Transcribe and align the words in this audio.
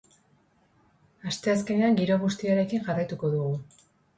Asteazkenean 1.31 1.99
giro 2.01 2.17
bustiarekin 2.27 2.85
jarraituko 2.89 3.35
dugu. 3.37 3.55